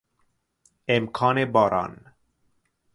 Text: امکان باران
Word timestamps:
امکان 0.87 1.45
باران 1.45 2.05